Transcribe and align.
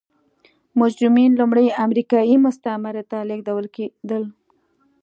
مجرمین 0.79 1.31
لومړی 1.39 1.67
امریکايي 1.85 2.35
مستعمرې 2.45 3.03
ته 3.11 3.17
لېږدول 3.29 3.65
کېدل. 3.75 4.23